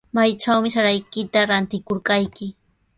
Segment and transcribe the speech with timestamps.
[0.15, 2.45] ¿Maytrawmi saraykita ratikurqayki?